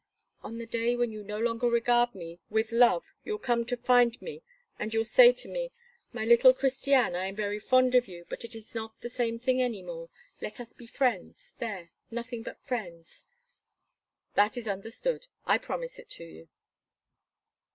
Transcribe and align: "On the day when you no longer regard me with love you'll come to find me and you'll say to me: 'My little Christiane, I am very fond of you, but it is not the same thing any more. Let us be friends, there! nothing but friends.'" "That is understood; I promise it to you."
"On 0.41 0.57
the 0.57 0.65
day 0.65 0.95
when 0.95 1.11
you 1.11 1.21
no 1.21 1.37
longer 1.37 1.67
regard 1.69 2.15
me 2.15 2.39
with 2.49 2.71
love 2.71 3.03
you'll 3.23 3.37
come 3.37 3.63
to 3.67 3.77
find 3.77 4.19
me 4.19 4.41
and 4.79 4.95
you'll 4.95 5.05
say 5.05 5.31
to 5.33 5.47
me: 5.47 5.71
'My 6.11 6.25
little 6.25 6.55
Christiane, 6.55 7.15
I 7.15 7.25
am 7.27 7.35
very 7.35 7.59
fond 7.59 7.93
of 7.93 8.07
you, 8.07 8.25
but 8.27 8.43
it 8.43 8.55
is 8.55 8.73
not 8.73 8.99
the 9.01 9.11
same 9.11 9.37
thing 9.37 9.61
any 9.61 9.83
more. 9.83 10.09
Let 10.41 10.59
us 10.59 10.73
be 10.73 10.87
friends, 10.87 11.53
there! 11.59 11.91
nothing 12.09 12.41
but 12.41 12.59
friends.'" 12.63 13.27
"That 14.33 14.57
is 14.57 14.67
understood; 14.67 15.27
I 15.45 15.59
promise 15.59 15.99
it 15.99 16.09
to 16.09 16.23
you." 16.23 16.49